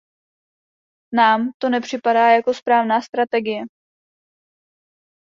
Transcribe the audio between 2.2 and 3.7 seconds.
jako správná strategie.